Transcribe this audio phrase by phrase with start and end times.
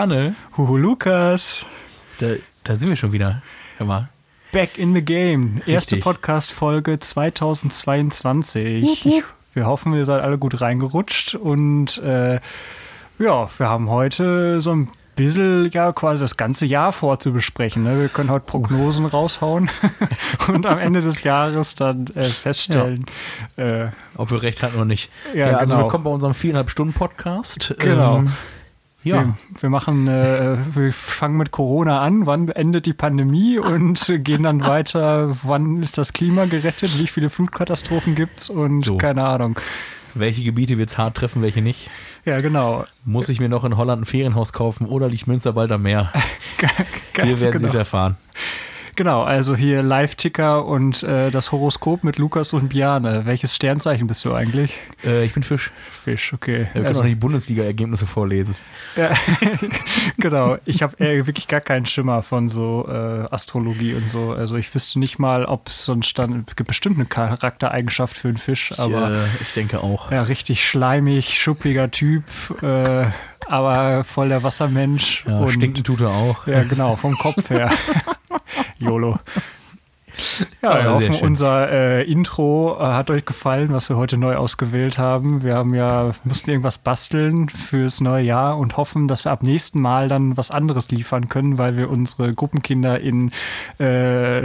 [0.00, 0.34] Bjane.
[0.56, 1.66] Huhu Lukas.
[2.20, 2.28] Da,
[2.64, 3.42] da sind wir schon wieder.
[3.76, 4.08] Hör mal.
[4.50, 5.60] Back in the game.
[5.66, 6.04] Erste Richtig.
[6.04, 8.82] Podcast-Folge 2022.
[8.82, 12.36] Ich, wir hoffen, ihr seid alle gut reingerutscht und äh,
[13.18, 17.82] ja, wir haben heute so ein bisschen ja quasi das ganze Jahr vorzubesprechen.
[17.84, 18.00] Ne?
[18.00, 19.68] Wir können heute Prognosen raushauen
[20.48, 23.04] und am Ende des Jahres dann äh, feststellen.
[23.56, 25.12] Äh, Ob wir recht hatten oder nicht.
[25.34, 25.84] Ja, also genau.
[25.84, 27.74] willkommen bei unserem viereinhalb Stunden Podcast.
[27.78, 28.20] Genau.
[28.20, 28.32] Ähm,
[29.02, 29.24] ja.
[29.24, 32.26] Wir, wir machen, äh, wir fangen mit Corona an.
[32.26, 35.36] Wann endet die Pandemie und gehen dann weiter?
[35.42, 36.98] Wann ist das Klima gerettet?
[36.98, 38.96] Wie viele Flutkatastrophen gibt's und So.
[38.96, 39.58] keine Ahnung.
[40.14, 41.88] Welche Gebiete wird es hart treffen, welche nicht?
[42.24, 42.84] Ja, genau.
[43.04, 46.12] Muss ich mir noch in Holland ein Ferienhaus kaufen oder liegt Münster bald am Meer?
[47.14, 47.68] Ganz Wir werden genau.
[47.68, 48.16] es erfahren.
[48.96, 53.26] Genau, also hier Live-Ticker und äh, das Horoskop mit Lukas und Biane.
[53.26, 54.74] Welches Sternzeichen bist du eigentlich?
[55.04, 55.70] Äh, ich bin Fisch.
[55.92, 56.60] Fisch, okay.
[56.60, 58.54] Wir können Also, auch die Bundesliga-Ergebnisse vorlesen.
[58.96, 59.10] ja,
[60.18, 64.32] genau, ich habe wirklich gar keinen Schimmer von so äh, Astrologie und so.
[64.32, 68.16] Also ich wüsste nicht mal, ob es so ein Stand, es gibt bestimmt eine Charaktereigenschaft
[68.16, 70.10] für einen Fisch, aber ich, äh, ich denke auch.
[70.10, 72.24] ja, richtig schleimig, schuppiger Typ,
[72.62, 73.06] äh,
[73.46, 75.24] aber voll der Wassermensch.
[75.26, 76.46] Ja, und, stinken tut er auch.
[76.46, 77.70] Ja, genau, vom Kopf her.
[78.80, 79.18] YOLO.
[80.62, 84.36] Ja, Ah, wir hoffen, unser äh, Intro äh, hat euch gefallen, was wir heute neu
[84.36, 85.42] ausgewählt haben.
[85.42, 89.80] Wir haben ja, mussten irgendwas basteln fürs neue Jahr und hoffen, dass wir ab nächsten
[89.80, 93.30] Mal dann was anderes liefern können, weil wir unsere Gruppenkinder in
[93.78, 94.44] äh,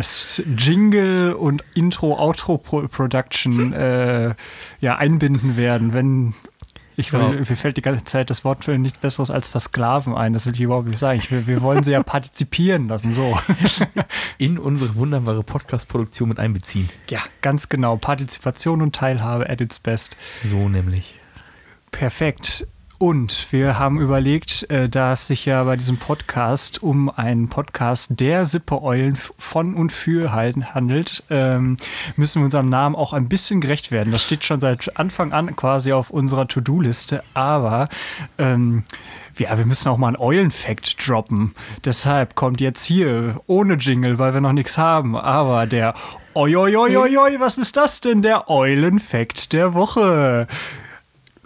[0.57, 4.35] Jingle und Intro-Outro-Production äh,
[4.79, 6.34] ja, einbinden werden, wenn
[6.97, 7.31] ich will, Genau.
[7.39, 10.33] mir fällt die ganze Zeit das Wort für nichts Besseres als versklaven ein.
[10.33, 11.19] Das will ich überhaupt nicht sagen.
[11.19, 13.11] Ich will, wir wollen sie ja partizipieren lassen.
[13.11, 13.38] So.
[14.38, 16.89] In unsere wunderbare Podcast-Produktion mit einbeziehen.
[17.09, 17.97] Ja, ganz genau.
[17.97, 20.16] Partizipation und Teilhabe at its best.
[20.44, 21.19] So nämlich.
[21.91, 22.67] Perfekt.
[22.97, 28.11] Und wir haben überlegt, äh, da es sich ja bei diesem Podcast um einen Podcast
[28.19, 31.78] der Sippe-Eulen von und für handelt, ähm,
[32.16, 34.11] müssen wir unserem Namen auch ein bisschen gerecht werden.
[34.11, 37.89] Das steht schon seit Anfang an quasi auf unserer To-Do-Liste, aber
[38.38, 38.84] ähm,
[39.38, 41.53] ja, wir müssen auch mal einen Eulen-Fact droppen.
[41.84, 45.94] Deshalb kommt jetzt hier ohne Jingle, weil wir noch nichts haben, aber der
[46.34, 48.22] Oi, oi, oi, oi, oi, was ist das denn?
[48.22, 50.47] Der Eulen-Fact der Woche.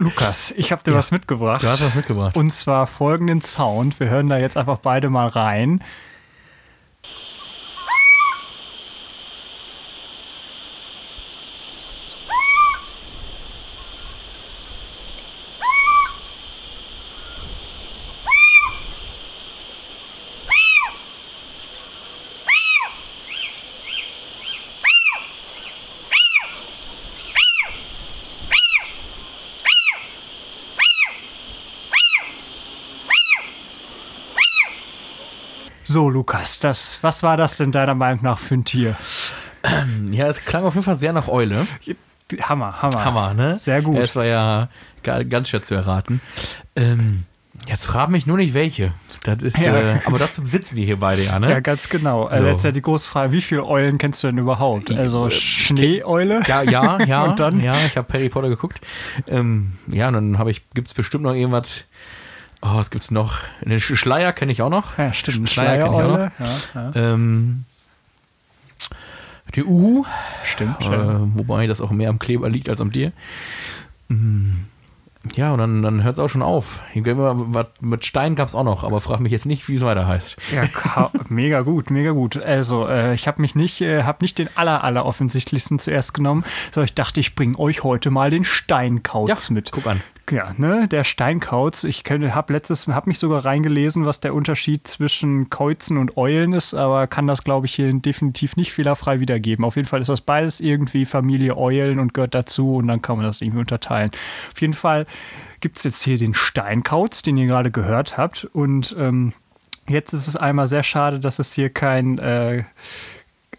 [0.00, 0.96] Lukas, ich habe dir Ja.
[0.98, 1.62] was mitgebracht.
[1.62, 2.34] Du hast was mitgebracht.
[2.36, 4.00] Und zwar folgenden Sound.
[4.00, 5.84] Wir hören da jetzt einfach beide mal rein.
[35.82, 38.96] So, Lukas, das, was war das denn deiner Meinung nach für ein Tier?
[40.10, 41.66] Ja, es klang auf jeden Fall sehr nach Eule.
[42.42, 43.04] Hammer, Hammer.
[43.04, 43.56] Hammer, ne?
[43.56, 43.98] Sehr gut.
[43.98, 44.68] Es war ja
[45.02, 46.20] ga- ganz schwer zu erraten.
[46.76, 47.24] Ähm,
[47.66, 48.92] jetzt frag mich nur nicht welche.
[49.24, 49.74] Das ist, Ja.
[49.76, 51.50] äh, aber dazu sitzen wir hier beide ja, ne?
[51.50, 52.24] Ja, ganz genau.
[52.26, 52.48] Also So.
[52.48, 54.90] jetzt ja die große Frage, wie viele Eulen kennst du denn überhaupt?
[54.92, 56.40] Also Schneeeule?
[56.46, 57.22] Ja, ja, ja.
[57.30, 57.60] Und dann?
[57.60, 58.80] Ja, ich habe Harry Potter geguckt.
[59.26, 61.84] Ähm, ja, und dann habe ich, gibt es bestimmt noch irgendwas.
[62.62, 63.38] Oh, was gibt's noch?
[63.64, 64.98] Eine Sch- Schleier kenne ich auch noch.
[64.98, 65.48] Ja, stimmt.
[65.48, 66.18] Schleier kenn ich auch noch.
[66.18, 66.32] Ja,
[66.74, 67.14] ja.
[67.14, 67.64] Ähm,
[69.54, 70.04] die Uhu,
[70.44, 70.80] Stimmt.
[70.82, 71.20] äh, ja.
[71.34, 73.12] wobei das auch mehr am Kleber liegt als am Tier.
[74.08, 74.50] Mm,
[75.34, 76.80] Ja, und dann, dann hört es auch schon auf.
[77.80, 80.36] Mit Stein gab es auch noch, aber frag mich jetzt nicht, wie es weiter heißt.
[80.54, 82.36] Ja, mega gut, mega gut.
[82.40, 86.44] Also, äh, ich habe mich nicht, äh, habe nicht den aller, aller offensichtlichsten zuerst genommen,
[86.72, 89.72] sondern ich dachte, ich bringe euch heute mal den Steinkauz mit.
[89.72, 90.00] guck an.
[90.30, 91.84] Ja, ne, der Steinkauz.
[91.84, 96.72] Ich habe letztes, habe mich sogar reingelesen, was der Unterschied zwischen Käuzen und Eulen ist,
[96.74, 99.64] aber kann das, glaube ich, hier definitiv nicht fehlerfrei wiedergeben.
[99.64, 103.16] Auf jeden Fall ist das beides irgendwie Familie Eulen und gehört dazu und dann kann
[103.16, 104.10] man das irgendwie unterteilen.
[104.52, 105.06] Auf jeden Fall
[105.60, 109.32] gibt es jetzt hier den Steinkauz, den ihr gerade gehört habt und ähm,
[109.90, 112.18] Jetzt ist es einmal sehr schade, dass es hier kein.
[112.18, 112.62] Äh,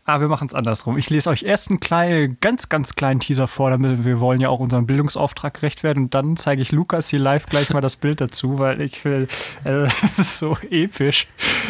[0.05, 0.97] ah, wir machen es andersrum.
[0.97, 4.49] Ich lese euch erst einen kleinen, ganz, ganz kleinen Teaser vor, damit wir wollen ja
[4.49, 6.05] auch unserem Bildungsauftrag gerecht werden.
[6.05, 9.27] Und dann zeige ich Lukas hier live gleich mal das Bild dazu, weil ich will.
[9.63, 9.71] Äh,
[10.01, 11.27] das ist so episch.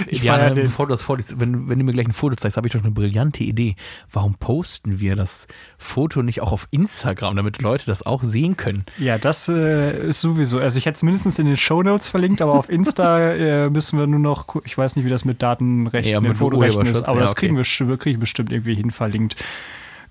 [0.08, 0.64] Ich ja, den.
[0.66, 2.82] bevor du das vorliest, wenn, wenn du mir gleich ein Foto zeigst, habe ich doch
[2.82, 3.76] eine brillante Idee.
[4.12, 8.86] Warum posten wir das Foto nicht auch auf Instagram, damit Leute das auch sehen können?
[8.98, 10.60] Ja, das äh, ist sowieso.
[10.60, 14.08] Also ich hätte es mindestens in den Shownotes verlinkt, aber auf Insta äh, müssen wir
[14.08, 17.22] nur noch, ich weiß nicht, wie das mit Datenrechten, Ja, mit Fotorechten ist, aber ja,
[17.22, 17.60] das kriegen okay.
[17.60, 19.36] wir sch- kriege ich bestimmt irgendwie hin verlinkt.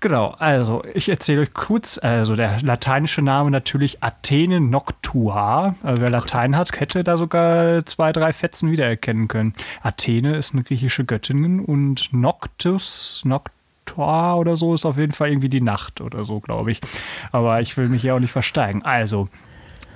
[0.01, 5.75] Genau, also ich erzähle euch kurz, also der lateinische Name natürlich Athene Noctua.
[5.83, 9.53] Also wer Latein hat, hätte da sogar zwei, drei Fetzen wiedererkennen können.
[9.83, 15.49] Athene ist eine griechische Göttin und Noctus, Noctua oder so ist auf jeden Fall irgendwie
[15.49, 16.81] die Nacht oder so, glaube ich.
[17.31, 18.83] Aber ich will mich ja auch nicht versteigen.
[18.83, 19.29] Also,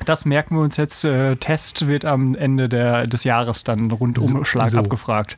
[0.05, 1.03] das merken wir uns jetzt.
[1.03, 4.77] Äh, Test wird am Ende der, des Jahres dann Rundumschlag So.
[4.77, 5.37] abgefragt.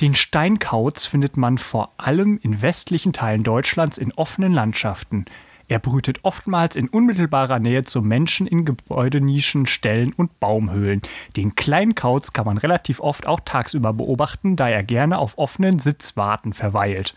[0.00, 5.24] Den Steinkauz findet man vor allem in westlichen Teilen Deutschlands in offenen Landschaften.
[5.68, 11.00] Er brütet oftmals in unmittelbarer Nähe zu Menschen in Gebäudenischen, Ställen und Baumhöhlen.
[11.36, 16.52] Den Kleinkauz kann man relativ oft auch tagsüber beobachten, da er gerne auf offenen Sitzwarten
[16.52, 17.14] verweilt.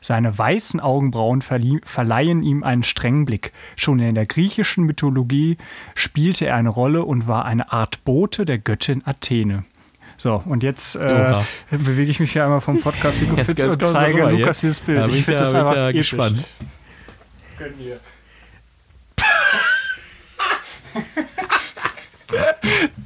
[0.00, 3.52] Seine weißen Augenbrauen verleihen ihm einen strengen Blick.
[3.76, 5.58] Schon in der griechischen Mythologie
[5.94, 9.64] spielte er eine Rolle und war eine Art Bote der Göttin Athene.
[10.18, 11.40] So, und jetzt äh,
[11.70, 14.32] bewege ich mich hier einmal vom Podcast Jetzt- fit und zeige rüber.
[14.32, 15.06] Lukas dieses Bild.
[15.06, 16.10] Bin ich finde ja- das einfach ja episch.
[16.10, 16.44] gespannt.
[17.58, 18.00] Gönn dir.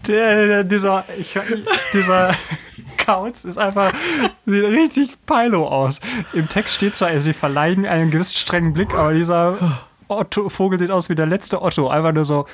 [0.07, 1.39] Der, der, dieser, ich,
[1.93, 2.35] dieser
[3.05, 3.93] Kauz ist einfach,
[4.47, 6.01] sieht richtig peilo aus.
[6.33, 9.79] Im Text steht zwar, sie verleihen einen gewissen strengen Blick, aber dieser
[10.09, 11.89] Otto, Vogel sieht aus wie der letzte Otto.
[11.89, 12.47] Einfach nur so,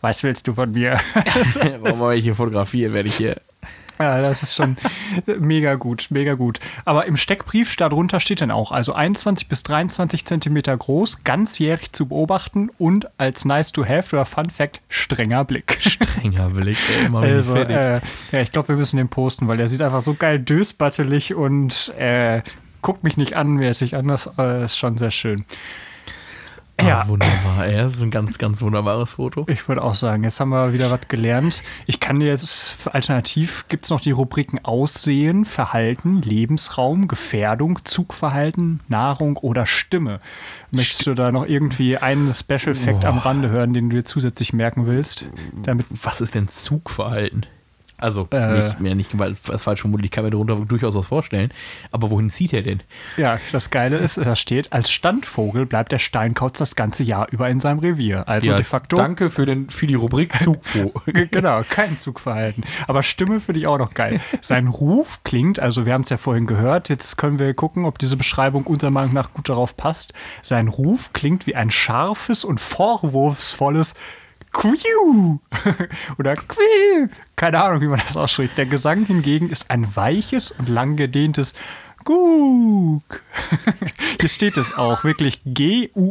[0.00, 1.00] was willst du von mir?
[1.80, 3.40] Warum habe ich hier fotografiere, werde ich hier.
[3.98, 4.76] Ja, das ist schon
[5.38, 6.60] mega gut, mega gut.
[6.84, 12.06] Aber im Steckbrief darunter steht dann auch, also 21 bis 23 Zentimeter groß, ganzjährig zu
[12.06, 15.78] beobachten und als nice to have oder Fun Fact, strenger Blick.
[15.80, 18.00] Strenger Blick, ey, immer Also, äh,
[18.32, 21.92] ja, ich glaube, wir müssen den posten, weil der sieht einfach so geil dösbattelig und
[21.98, 22.42] äh,
[22.82, 25.44] guckt mich nicht an, mäßig anders, äh, ist schon sehr schön.
[26.80, 27.02] Ja.
[27.02, 27.66] Ah, wunderbar.
[27.66, 29.44] Ey, das ist ein ganz, ganz wunderbares Foto.
[29.48, 31.62] Ich würde auch sagen, jetzt haben wir wieder was gelernt.
[31.86, 38.80] Ich kann dir jetzt alternativ gibt es noch die Rubriken Aussehen, Verhalten, Lebensraum, Gefährdung, Zugverhalten,
[38.88, 40.20] Nahrung oder Stimme.
[40.70, 44.52] Möchtest du da noch irgendwie einen Special Fact am Rande hören, den du dir zusätzlich
[44.52, 45.26] merken willst?
[45.62, 47.46] Damit Was ist denn Zugverhalten?
[47.98, 48.62] Also, Äh.
[48.64, 51.52] nicht mehr nicht, weil das falsch formuliert, ich kann mir darunter durchaus was vorstellen.
[51.90, 52.82] Aber wohin zieht er denn?
[53.16, 57.48] Ja, das Geile ist, da steht, als Standvogel bleibt der Steinkauz das ganze Jahr über
[57.48, 58.28] in seinem Revier.
[58.28, 58.96] Also de facto.
[58.96, 61.28] Danke für, den, für die Rubrik Zugvogel.
[61.30, 62.64] Genau, kein Zugverhalten.
[62.86, 64.20] Aber Stimme finde ich auch noch geil.
[64.40, 67.98] Sein Ruf klingt, also wir haben es ja vorhin gehört, jetzt können wir gucken, ob
[67.98, 70.12] diese Beschreibung unserer Meinung nach gut darauf passt.
[70.42, 73.94] Sein Ruf klingt wie ein scharfes und vorwurfsvolles
[74.52, 75.38] Quiu
[76.18, 77.08] oder Quiu.
[77.36, 78.56] Keine Ahnung, wie man das ausspricht.
[78.58, 81.54] Der Gesang hingegen ist ein weiches und lang gedehntes.
[82.08, 83.00] Hier
[84.28, 86.02] steht es auch wirklich G-U-U-U-U-U-U-H-K.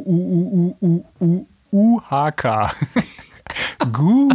[3.91, 4.33] Guk.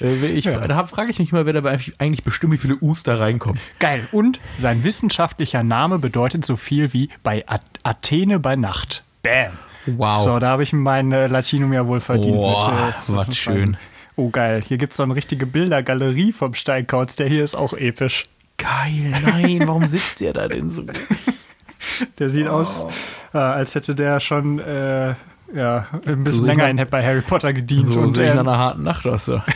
[0.00, 3.16] Äh, ich, Da frage ich mich mal, wer dabei eigentlich bestimmt, wie viele U's da
[3.16, 3.58] reinkommen.
[3.78, 4.08] Geil.
[4.12, 7.44] Und sein wissenschaftlicher Name bedeutet so viel wie bei
[7.82, 9.04] Athene bei Nacht.
[9.22, 9.52] Bam.
[9.86, 10.22] Wow.
[10.24, 12.36] So, da habe ich mein äh, Latinum ja wohl verdient.
[12.36, 13.76] Boah, mit, äh, was schön.
[14.16, 14.62] Oh, geil.
[14.66, 17.16] Hier gibt es so eine richtige Bildergalerie vom Steinkauz.
[17.16, 18.22] Der hier ist auch episch.
[18.56, 20.84] Geil, nein, warum sitzt der da denn so?
[22.18, 22.86] Der sieht aus,
[23.34, 25.14] äh, als hätte der schon äh,
[25.54, 27.88] ja, ein bisschen So länger in, bei Harry Potter gedient.
[27.88, 29.26] So und sehe ich nach einer harten Nacht aus.
[29.26, 29.42] So.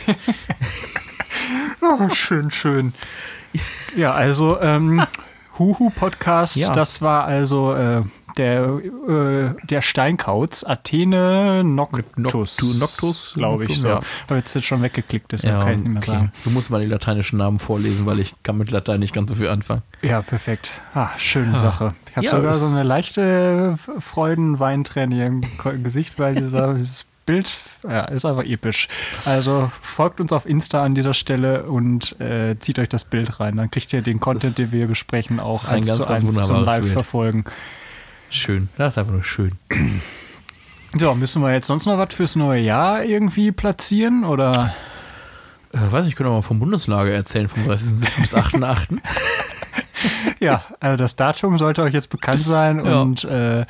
[1.81, 2.93] Oh, schön, schön.
[3.95, 5.01] Ja, also ähm,
[5.59, 6.71] Huhu Podcast, Ja.
[6.71, 8.01] das war also äh,
[8.39, 12.07] der, äh, der Steinkauz, Athene Noctus.
[12.17, 13.33] Noctu- Noctus?
[13.35, 13.87] glaube ich so.
[13.89, 13.99] Ja.
[14.27, 16.31] Aber jetzt ist schon weggeklickt, deshalb kann ich nicht mehr sagen.
[16.43, 19.35] Du musst mal die lateinischen Namen vorlesen, weil ich kann mit Latein nicht ganz so
[19.35, 19.83] viel anfangen.
[20.01, 20.71] Ja, perfekt.
[20.95, 21.93] Ah, schöne Sache.
[22.09, 25.41] Ich habe Ja, sogar so eine leichte Freudenweinträne im
[25.83, 27.49] Gesicht, weil dieser, dieses Bild
[27.83, 28.87] ja, ist einfach episch.
[29.25, 33.55] Also folgt uns auf Insta an dieser Stelle und äh, zieht euch das Bild rein.
[33.57, 36.47] Dann kriegt ihr den Content, den wir besprechen, auch eins ganz, zu eins zum wunderbares
[36.75, 36.85] Bild.
[36.85, 37.45] Live-Verfolgen.
[38.31, 38.69] Schön.
[38.77, 39.51] Das ist einfach nur schön.
[40.97, 44.23] So, müssen wir jetzt sonst noch was fürs neue Jahr irgendwie platzieren?
[44.23, 44.73] Oder?
[45.71, 48.21] Äh, weiß nicht, ich könnte auch mal vom Bundeslage erzählen, vom 30.07.
[48.21, 48.97] bis 8.8.
[50.39, 53.01] Ja, also das Datum sollte euch jetzt bekannt sein Ja.
[53.01, 53.65] und äh,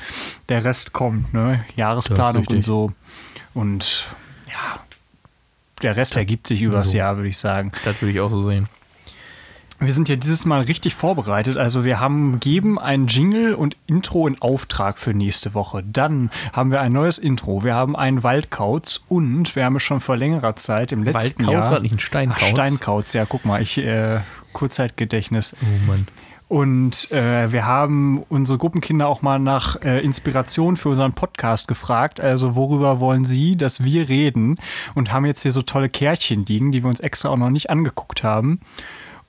[0.47, 1.65] der Rest kommt, ne?
[1.75, 2.93] Jahresplanung und so.
[3.53, 4.05] Und
[4.47, 4.79] ja,
[5.81, 6.97] der Rest ergibt sich übers So.
[6.97, 7.73] Jahr, würde ich sagen.
[7.83, 8.69] Das würde ich auch so sehen.
[9.81, 11.55] Wir sind ja dieses Mal richtig vorbereitet.
[11.55, 15.83] Also wir haben geben ein Jingle und Intro in Auftrag für nächste Woche.
[15.83, 17.63] Dann haben wir ein neues Intro.
[17.63, 21.65] Wir haben einen Waldkauz und wir haben es schon vor längerer Zeit im letzten Waldkauz
[21.65, 21.71] Jahr.
[21.71, 22.41] war nicht ein Steinkauz.
[22.41, 24.19] Ach, Steinkauz, ja, guck mal, ich äh,
[24.51, 25.55] Kurzzeitgedächtnis.
[25.61, 26.07] Oh Mann.
[26.49, 32.19] Und äh, wir haben unsere Gruppenkinder auch mal nach äh, Inspiration für unseren Podcast gefragt.
[32.19, 34.57] Also worüber wollen sie, dass wir reden?
[34.95, 37.69] Und haben jetzt hier so tolle Kärtchen liegen, die wir uns extra auch noch nicht
[37.69, 38.61] angeguckt haben.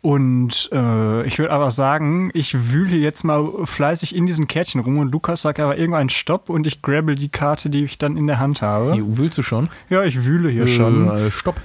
[0.02, 4.96] Und äh, ich würde aber sagen, ich wühle jetzt mal fleißig in diesen Kärtchen rum
[4.96, 8.26] und Lukas sagt aber irgendwann Stopp und ich grabble die Karte, die ich dann in
[8.26, 8.94] der Hand habe.
[8.94, 9.68] Hier, willst du schon?
[9.90, 11.06] Ja, ich wühle hier schon.
[11.06, 11.60] Äh, stopp.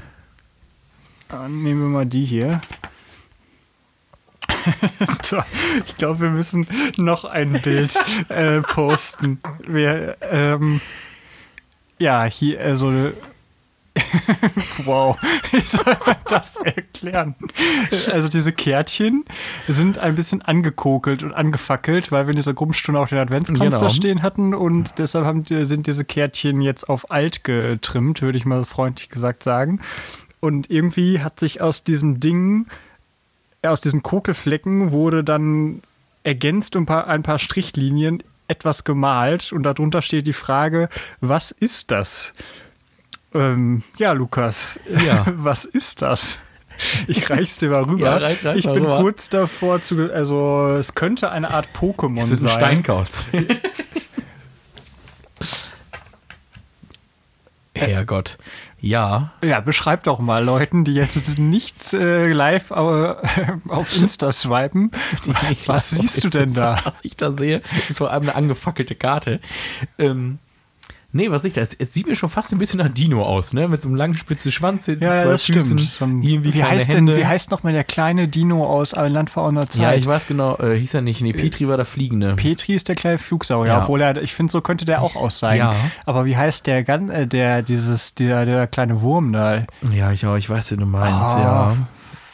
[1.30, 2.60] Dann nehmen wir mal die hier.
[5.86, 7.98] ich glaube, wir müssen noch ein Bild
[8.30, 9.40] äh, posten.
[9.66, 10.82] Wir, ähm,
[12.00, 13.12] ja, hier, also
[14.86, 15.18] wow,
[15.52, 17.36] wie soll man das erklären?
[18.12, 19.24] Also diese Kärtchen
[19.68, 23.88] sind ein bisschen angekokelt und angefackelt, weil wir in dieser Gruppenstunde auch den Adventskranz Genau.
[23.88, 28.46] da stehen hatten und deshalb haben, sind diese Kärtchen jetzt auf alt getrimmt, würde ich
[28.46, 29.80] mal freundlich gesagt sagen.
[30.42, 32.68] Und irgendwie hat sich aus diesem Ding,
[33.62, 35.82] äh, aus diesen Kokelflecken wurde dann
[36.24, 40.90] ergänzt um ein paar Strichlinien etwas gemalt und darunter steht die Frage,
[41.22, 42.34] was ist das?
[43.36, 45.26] Ähm, ja, Lukas, Ja.
[45.36, 46.40] was ist das?
[47.08, 48.20] Ich reich's dir mal rüber.
[48.20, 49.00] Ja, reiß- reiß ich bin rüber.
[49.00, 52.58] kurz davor zu, also es könnte eine Art Pokémon Das ist ein sein.
[52.60, 53.26] Steinkauz.
[57.78, 58.38] Herrgott.
[58.80, 59.34] Ja.
[59.44, 62.76] Ja, beschreib doch mal Leuten, die jetzt nicht äh, live äh,
[63.68, 64.92] auf Insta swipen.
[65.66, 66.80] Was siehst du denn da?
[66.86, 69.42] Was ich da sehe, ist vor allem eine angefackelte Karte.
[69.98, 70.40] Ähm,
[71.16, 73.54] nee, was ich da, es, es sieht mir schon fast ein bisschen nach Dino aus,
[73.54, 73.68] ne?
[73.68, 76.24] Mit so einem langen spitzen Schwanz hinten, Ja, zwei das Füßen, stimmt.
[76.24, 77.14] Irgendwie wie heißt Hände.
[77.14, 79.82] denn, wie heißt noch mal der kleine Dino aus Land vor einer Zeit?
[79.82, 81.22] Ja, ich weiß genau, äh, hieß er nicht.
[81.22, 82.36] Nee, Petri war der Fliegende.
[82.36, 83.82] Petri ist der kleine Flugsaurier, Ja.
[83.82, 85.58] obwohl er, ich finde, so könnte der auch aussehen.
[85.58, 85.74] Ja.
[86.06, 89.64] Aber wie heißt der, äh, der, dieses, der, der kleine Wurm da?
[89.94, 91.40] Ja, ich, auch, ich weiß, den du meinst, Ah.
[91.74, 91.78] ja.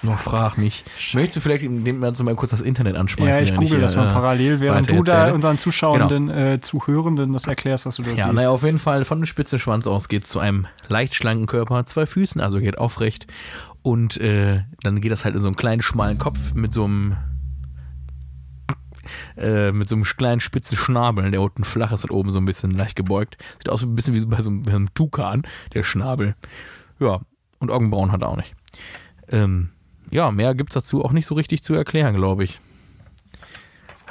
[0.04, 0.84] Noch frag mich.
[1.14, 3.34] Möchtest du vielleicht dem Ganzen mal kurz das Internet anschmeißen?
[3.46, 5.36] Ja, ich google hier, das mal äh, parallel, während du da erzähle?
[5.36, 8.34] unseren Zuschauenden, äh, Zuhörenden das erklärst, was du da Ja, siehst.
[8.34, 11.46] naja, auf jeden Fall von dem spitzen Schwanz aus geht es zu einem leicht schlanken
[11.46, 13.28] Körper, zwei Füßen, also geht aufrecht.
[13.84, 17.18] Und äh, dann geht das halt in so einen kleinen schmalen Kopf mit so einem
[19.38, 22.46] äh, mit so einem kleinen spitzen Schnabel, der unten flach ist und oben so ein
[22.46, 23.38] bisschen leicht gebeugt.
[23.58, 25.44] Sieht aus wie ein bisschen wie bei so einem, bei einem Tukan,
[25.74, 26.36] der Schnabel.
[27.00, 27.22] Ja,
[27.60, 28.56] und Augenbrauen hat er auch nicht.
[29.30, 29.70] Ähm,
[30.12, 32.60] ja, mehr gibt es dazu auch nicht so richtig zu erklären, glaube ich.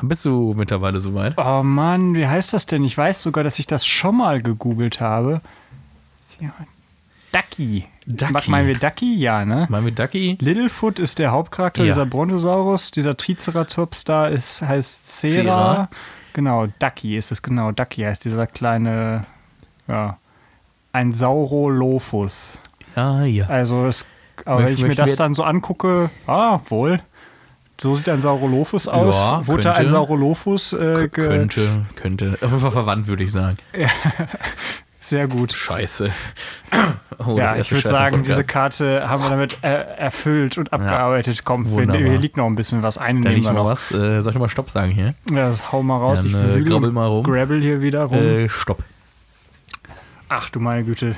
[0.03, 1.35] Bist du mittlerweile soweit?
[1.37, 2.83] Oh Mann, wie heißt das denn?
[2.85, 5.43] Ich weiß sogar, dass ich das schon mal gegoogelt habe.
[7.33, 7.85] Ducky.
[8.07, 8.35] Ducky.
[8.35, 9.15] Was meinen wir Ducky?
[9.17, 9.67] Ja, ne?
[9.69, 10.37] Mal mit Ducky?
[10.41, 11.93] Littlefoot ist der Hauptcharakter, Ja.
[11.93, 12.91] dieser Brontosaurus.
[12.91, 15.43] Dieser Triceratops da ist, heißt Cera.
[15.43, 15.89] Cera.
[16.33, 17.71] Genau, Ducky ist es, genau.
[17.73, 19.27] Ducky heißt dieser kleine,
[19.87, 20.17] ja,
[20.93, 22.59] ein Saurolophus.
[22.97, 23.47] Ja, ja.
[23.47, 24.07] Also, es,
[24.45, 27.01] aber wenn ich mir das dann so angucke, ah, wohl.
[27.81, 29.19] So sieht ein Saurolophus aus.
[29.19, 29.79] Ja, Wurde könnte.
[29.79, 32.35] ein Saurolophus äh, ge Könnte, könnte.
[32.43, 33.57] Auf jeden Fall verwandt, würde ich sagen.
[35.01, 35.53] sehr gut.
[35.53, 36.11] Scheiße.
[37.27, 41.45] Oh, ja, ich würde sagen, diese Karte haben wir damit äh, erfüllt und abgearbeitet.
[41.45, 42.97] Komm, wir, hier liegt noch ein bisschen was.
[42.97, 43.93] Einen Da nehmen wir noch was.
[43.93, 45.13] Äh, soll ich mal Stopp sagen hier?
[45.31, 46.23] Ja, das hau mal raus.
[46.23, 47.25] Dann, ich äh, grabbel mal rum.
[47.25, 48.17] Grabbel hier wieder rum.
[48.17, 48.83] Äh, Stopp.
[50.31, 51.17] Ach du meine Güte.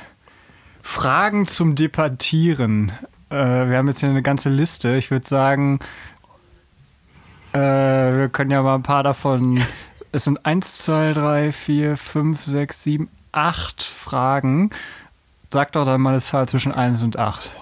[0.81, 2.91] Fragen zum Debattieren.
[3.33, 4.95] Äh, wir haben jetzt hier eine ganze Liste.
[4.95, 5.79] Ich würde sagen,
[7.51, 9.59] äh, wir können ja mal ein paar davon.
[10.11, 14.69] Es sind 1, 2, 3, 4, 5, 6, 7, 8 Fragen.
[15.49, 17.55] Sag doch dann mal eine Zahl zwischen 1 und 8.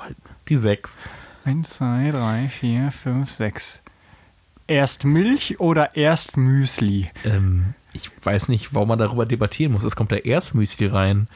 [0.50, 1.08] Die 6.
[1.46, 3.82] 1, 2, 3, 4, 5, 6.
[4.68, 7.10] Erst Milch oder erst Müsli?
[7.24, 9.86] Ähm, ich weiß nicht, warum man darüber debattieren muss.
[9.86, 11.28] Es kommt da erst Müsli rein,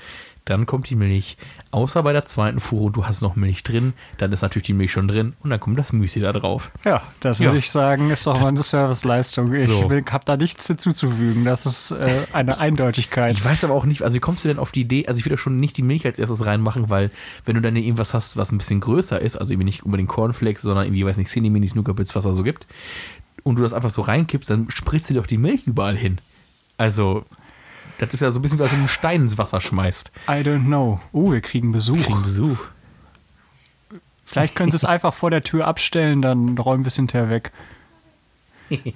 [0.46, 1.38] dann kommt die Milch.
[1.72, 4.92] Außer bei der zweiten Fuhre, du hast noch Milch drin, dann ist natürlich die Milch
[4.92, 6.72] schon drin und dann kommt das Müsli da drauf.
[6.86, 7.48] Ja, das Ja.
[7.48, 9.54] würde ich sagen, ist doch mal eine Serviceleistung.
[9.54, 9.90] Ich So.
[9.90, 11.44] habe da nichts hinzuzufügen.
[11.46, 13.36] Das ist äh, eine Eindeutigkeit.
[13.36, 15.26] Ich weiß aber auch nicht, also wie kommst du denn auf die Idee, also ich
[15.26, 17.10] würde schon nicht die Milch als erstes reinmachen, weil
[17.46, 20.62] wenn du dann irgendwas hast, was ein bisschen größer ist, also irgendwie nicht unbedingt Cornflakes,
[20.62, 22.68] sondern irgendwie, weiß nicht, Cinnamon, Snookerbits, was da so gibt,
[23.44, 26.20] und du das einfach so reinkippst, dann spritzt dir doch die Milch überall hin.
[26.78, 27.26] Also,
[27.98, 30.12] das ist ja so ein bisschen wie als wenn du einen Stein ins Wasser schmeißt.
[30.28, 31.00] I don't know.
[31.12, 31.98] Oh, wir kriegen Besuch.
[31.98, 32.58] Kriegen Besuch.
[34.24, 37.52] Vielleicht können Sie es einfach vor der Tür abstellen, dann räumen wir es hinterher weg.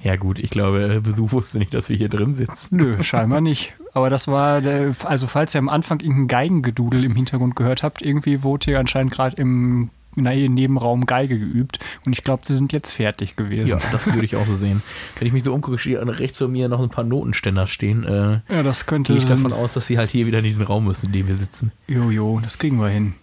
[0.00, 2.76] Ja gut, ich glaube, äh, Besuch wusste nicht, dass wir hier drin sitzen.
[2.76, 3.74] Nö, scheinbar nicht.
[3.94, 8.00] Aber das war, der, also falls ihr am Anfang irgendein Geigengedudel im Hintergrund gehört habt,
[8.00, 9.90] irgendwie wurde hier anscheinend gerade im
[10.22, 11.78] Nebenraum Geige geübt.
[12.06, 13.68] Und ich glaube, sie sind jetzt fertig gewesen.
[13.68, 14.82] Ja, das würde ich auch so sehen.
[15.18, 18.04] Wenn ich mich so umgucke, steht rechts von mir noch ein paar Notenständer stehen.
[18.04, 19.12] Äh, Ja, das könnte.
[19.12, 21.28] gehe ich davon aus, dass sie halt hier wieder in diesen Raum müssen, in dem
[21.28, 21.72] wir sitzen.
[21.86, 23.14] Jojo, das kriegen wir hin.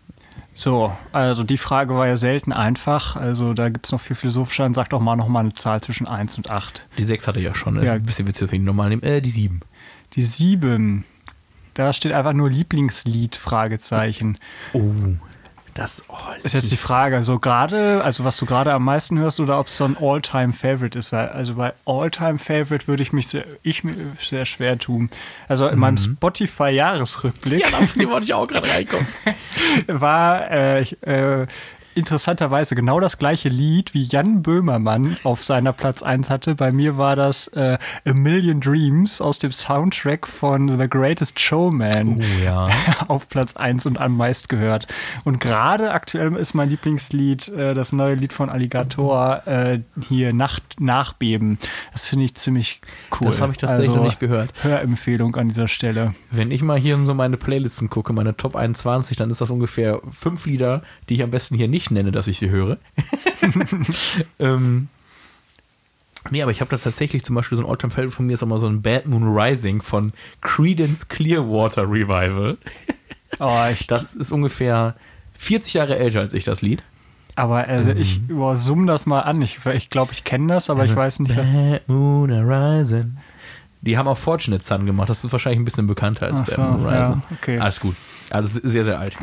[0.58, 3.18] So, also die Frage war ja selten einfach.
[3.18, 4.64] Also da gibt es noch viel philosophischer.
[4.64, 6.86] Dann sag doch mal noch mal eine Zahl zwischen 1 und 8.
[6.98, 7.82] Die 6 hatte ich ja schon.
[7.84, 7.94] Ja.
[7.94, 9.04] Ein bisschen witzig, wenn ich normal nehmen.
[9.04, 9.60] Äh, die 7.
[10.14, 11.04] Die 7.
[11.74, 14.38] Da steht einfach nur Lieblingslied, Fragezeichen.
[14.72, 14.94] Oh.
[15.76, 19.42] Das oh, Ist jetzt die Frage, so gerade, also was du gerade am meisten hörst
[19.42, 23.44] oder ob es so ein All-Time-Favorite ist, weil also bei All-Time-Favorite würde ich mich sehr,
[23.62, 25.10] ich mir sehr schwer tun.
[25.50, 29.06] Also in meinem Spotify-Jahresrückblick ja, auf den wollte ich auch gerade reinkommen.
[29.88, 31.46] war äh, ich, äh,
[31.96, 36.56] interessanterweise genau das gleiche Lied, wie Jan Böhmermann auf seiner Platz 1 hatte.
[36.56, 42.20] Bei mir war das äh, A Million Dreams aus dem Soundtrack von The Greatest Showman
[42.20, 42.70] Oh ja.
[43.08, 44.88] auf Platz 1 und am meist gehört.
[45.24, 50.64] Und gerade aktuell ist mein Lieblingslied äh, das neue Lied von Alligator äh, hier Nacht
[50.80, 51.58] Nachbeben.
[51.94, 52.82] Das finde ich ziemlich
[53.20, 53.28] cool.
[53.28, 54.54] Das habe ich tatsächlich also, noch nicht gehört.
[54.62, 56.14] Hörempfehlung an dieser Stelle.
[56.32, 59.52] Wenn ich mal hier in so meine Playlisten gucke, meine Top 21, dann ist das
[59.52, 62.78] ungefähr fünf Lieder, die ich am besten hier nicht nenne, dass ich sie höre.
[64.40, 64.88] ähm,
[66.32, 68.48] nee, aber ich habe da tatsächlich zum Beispiel so ein All-Time-Favorite von mir, ist auch
[68.48, 72.58] mal so ein Bad Moon Rising von Credence Clearwater Revival.
[73.40, 74.96] Oh, ich, Das ist ungefähr
[75.38, 76.84] 40 Jahre älter als ich, das Lied.
[77.36, 78.30] aber also ich Mhm.
[78.30, 79.42] übersumme das mal an.
[79.42, 81.36] Ich, ich glaube, ich kenne das, aber Also ich weiß nicht.
[81.36, 83.18] Bad Moon Rising.
[83.82, 85.10] Die haben auch Fortunate Son gemacht.
[85.10, 87.24] Das ist wahrscheinlich ein bisschen bekannter als Ach Bad so, Moon ja, Rising.
[87.34, 87.60] okay.
[87.60, 87.96] Alles gut.
[88.32, 89.16] Also es ist sehr, sehr alt.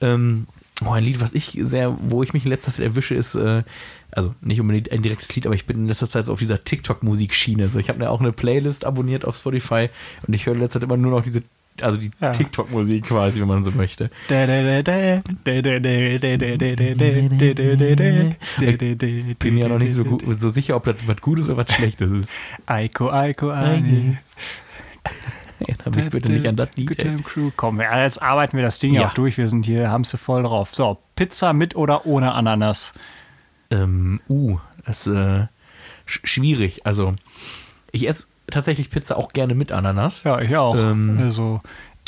[0.00, 0.46] Ähm,
[0.86, 3.62] oh, ein Lied, was ich sehr, wo ich mich in letzter Zeit erwische, ist, äh,
[4.10, 6.62] also nicht unbedingt ein direktes Lied, aber ich bin in letzter Zeit so auf dieser
[6.64, 7.68] TikTok-Musik-Schiene.
[7.68, 9.88] So, ich habe mir auch eine Playlist abonniert auf Spotify
[10.26, 11.42] und ich höre in letzter Zeit immer nur noch diese,
[11.80, 12.30] also die Ja.
[12.30, 14.10] TikTok-Musik quasi, wenn man so möchte.
[18.58, 21.56] Bin Bin mir ja noch nicht so, gut, so sicher, ob das was Gutes oder
[21.56, 22.28] was Schlechtes ist.
[22.66, 24.18] Aiko, Aiko, Ani.
[25.68, 26.88] Erinnere mich bitte nicht an das Lied.
[26.88, 27.04] Good Ey.
[27.04, 27.50] Time Crew.
[27.56, 29.38] Komm, jetzt arbeiten wir das Ding ja auch durch.
[29.38, 30.74] Wir sind hier, haben sie voll drauf.
[30.74, 32.92] So, Pizza mit oder ohne Ananas?
[33.70, 35.46] Ähm, uh, das ist äh,
[36.06, 36.86] sch schwierig.
[36.86, 37.14] Also,
[37.90, 40.22] ich esse tatsächlich Pizza auch gerne mit Ananas.
[40.24, 40.76] Ja, ich auch.
[40.76, 41.60] Ähm, also,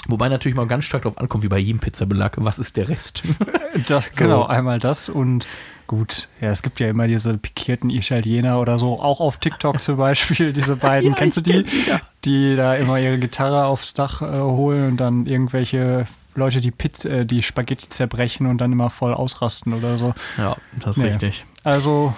[0.08, 3.22] Wobei natürlich mal ganz stark darauf ankommt, wie bei jedem Pizzabelag, was ist der Rest?
[3.86, 5.46] das, genau, einmal das und
[5.86, 9.96] gut, ja, es gibt ja immer diese pikierten Italiener oder so, auch auf TikTok zum
[9.96, 11.64] Beispiel, diese beiden, Ja, kennst du die?
[11.88, 12.00] ja.
[12.24, 17.08] Die da immer ihre Gitarre aufs Dach äh, holen und dann irgendwelche Leute die, Pizza,
[17.10, 20.14] äh, die Spaghetti zerbrechen und dann immer voll ausrasten oder so.
[20.38, 21.08] ja, das ist Nee.
[21.10, 21.42] richtig.
[21.64, 22.12] Also,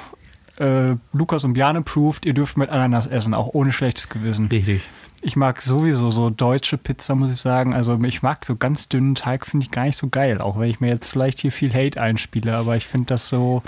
[0.58, 4.46] äh, Lukas und Bjane proved, ihr dürft mit Ananas essen, auch ohne schlechtes Gewissen.
[4.46, 4.82] Richtig.
[5.22, 7.74] Ich mag sowieso so deutsche Pizza, muss ich sagen.
[7.74, 10.40] Also ich mag so ganz dünnen Teig, finde ich gar nicht so geil.
[10.40, 13.62] Auch wenn ich mir jetzt vielleicht hier viel Hate einspiele, aber ich finde das so.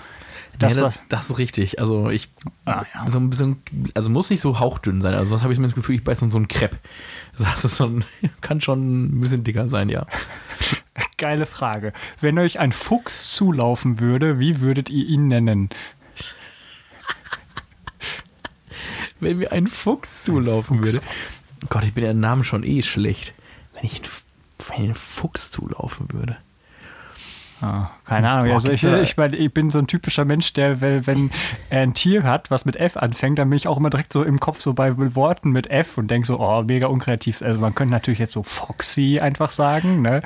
[0.58, 1.78] Das, ja, das, das ist richtig.
[1.80, 2.30] Also ich
[2.64, 3.06] Ah, ja.
[3.06, 3.62] so ein bisschen,
[3.94, 5.14] also muss nicht so hauchdünn sein.
[5.14, 6.76] Also was habe ich mir das Gefühl, ich beiße in so ein Crepe.
[7.32, 8.04] Also das ist so ein,
[8.40, 10.06] kann schon ein bisschen dicker sein, ja.
[11.18, 11.92] geile Frage.
[12.20, 15.68] Wenn euch ein Fuchs zulaufen würde, wie würdet ihr ihn nennen?
[19.20, 21.00] Wenn mir ein Fuchs zulaufen würde.
[21.68, 23.32] Gott, ich bin ja Namen schon eh schlecht.
[23.74, 24.24] Wenn ich ein, F-
[24.68, 26.36] wenn ein Fuchs zulaufen würde.
[27.60, 28.52] Ah, keine Ahnung.
[28.52, 31.30] Also ich, ich, mein, ich bin so ein typischer Mensch, der, wenn, wenn
[31.70, 34.22] er ein Tier hat, was mit F anfängt, dann bin ich auch immer direkt so
[34.22, 37.42] im Kopf so bei Worten mit F und denke so, oh, mega unkreativ.
[37.42, 40.22] Also man könnte natürlich jetzt so Foxy einfach sagen, ne?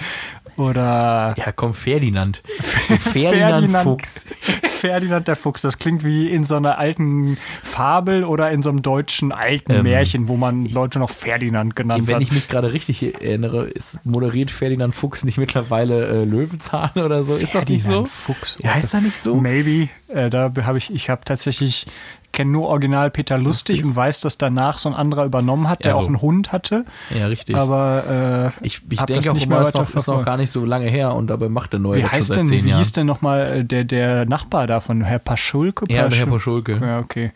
[0.62, 2.42] Oder Ja, komm, Ferdinand.
[2.88, 4.27] So Ferdinand, Fuchs.
[4.62, 5.62] Ferdinand der Fuchs.
[5.62, 9.83] Das klingt wie in so einer alten Fabel oder in so einem deutschen alten Ähm,
[9.85, 12.22] Märchen, wo man Leute noch Ferdinand genannt Wenn hat.
[12.22, 17.37] ich mich gerade richtig erinnere, ist, moderiert Ferdinand Fuchs nicht mittlerweile äh, Löwenzahn oder so?
[17.37, 17.90] Ist das nicht so?
[17.90, 18.59] Ferdinand Fuchs.
[18.62, 19.37] Ja, ist das nicht so?
[19.37, 19.88] Maybe.
[20.09, 21.87] Äh, da habe ich, ich habe tatsächlich,
[22.33, 23.85] kenne nur Original Peter Lustig, Lustig.
[23.87, 26.01] und weiß, dass danach so ein anderer übernommen hat, der so.
[26.01, 26.85] auch einen Hund hatte.
[27.16, 27.55] Ja, richtig.
[27.57, 30.64] Aber äh, ich ich denke auch nicht immer, ist noch, ist noch gar nicht so
[30.64, 32.79] lange her und dabei macht der neue wie heißt denn, wie Jahren.
[32.79, 35.85] hieß denn nochmal der, der Nachbar davon, Herr Paschulke?
[35.88, 36.79] ja, der Herr Paschul- Poschulke.
[36.81, 37.33] Ja, okay.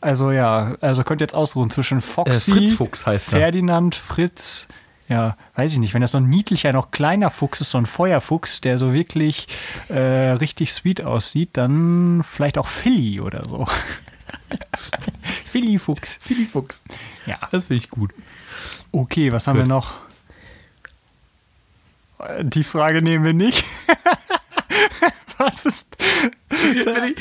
[0.00, 3.38] Also ja, also könnt ihr jetzt ausruhen zwischen Äh, Foxy, Fritz Fuchs heißt er.
[3.38, 4.68] Ferdinand, Fritz,
[5.08, 7.86] ja, weiß ich nicht, wenn das so ein niedlicher, noch kleiner Fuchs ist, so ein
[7.86, 9.48] Feuerfuchs, der so wirklich
[9.88, 13.66] äh, richtig sweet aussieht, dann vielleicht auch Philly oder so.
[15.44, 16.18] Philly Fuchs.
[16.20, 16.84] Philly Fuchs.
[17.26, 17.38] Ja.
[17.50, 18.12] Das finde ich gut.
[18.92, 19.94] Okay, was haben wir noch?
[22.40, 23.64] Die Frage nehmen wir nicht.
[25.38, 25.96] was ist.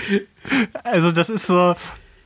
[0.83, 1.73] Also, das ist so.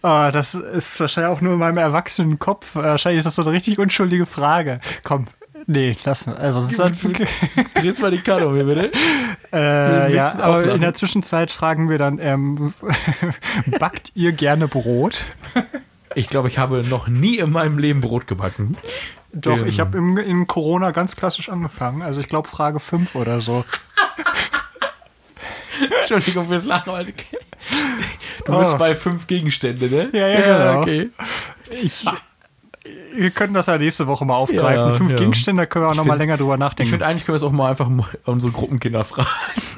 [0.02, 2.76] ah, das ist wahrscheinlich auch nur in meinem erwachsenen Kopf.
[2.76, 4.80] Wahrscheinlich ist das so eine richtig unschuldige Frage.
[5.04, 5.28] Komm,
[5.68, 7.04] nee, lass Also, das ist
[7.76, 8.92] Drehst mal die Karte um hier, bitte.
[9.54, 12.74] äh, ja, aber in der Zwischenzeit fragen wir dann: ähm,
[13.80, 15.26] Backt ihr gerne Brot?
[16.16, 18.76] Ich glaube, ich habe noch nie in meinem Leben Brot gebacken.
[19.34, 19.68] Doch, Ähm.
[19.68, 22.02] ich habe in Corona ganz klassisch angefangen.
[22.02, 23.64] Also, ich glaube, Frage 5 oder so.
[26.00, 27.14] Entschuldigung fürs Lachen, Alter.
[28.46, 28.60] Du Oh.
[28.60, 30.10] bist bei fünf Gegenstände, ne?
[30.14, 30.82] Ja, ja, genau.
[30.82, 31.10] okay.
[31.82, 32.06] Ich,
[33.18, 34.90] wir können das ja nächste Woche mal aufgreifen.
[34.90, 35.18] Ja, Fünf ja.
[35.18, 36.90] Gegenstände, da können wir auch Ich noch mal find- länger drüber Ich nachdenken.
[36.92, 39.28] finde, eigentlich können wir es auch mal einfach mal unsere Gruppenkinder fragen.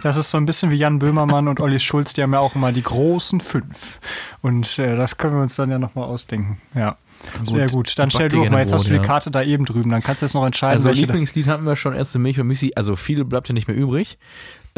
[0.03, 2.55] Das ist so ein bisschen wie Jan Böhmermann und Olli Schulz, die haben ja auch
[2.55, 3.99] immer die großen fünf.
[4.41, 6.57] Und äh, das können wir uns dann ja nochmal ausdenken.
[6.73, 6.97] Ja.
[7.43, 7.99] Sehr gut.
[7.99, 10.25] Dann stell du mal, jetzt hast du die Karte da eben drüben, dann kannst du
[10.25, 10.77] jetzt noch entscheiden.
[10.77, 13.75] Also Lieblingslied hatten wir schon, erste Milch und Müsli, also viel bleibt ja nicht mehr
[13.75, 14.17] übrig.